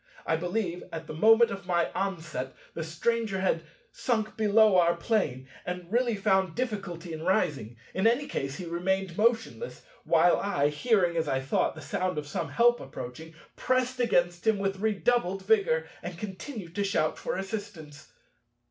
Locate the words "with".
14.57-14.79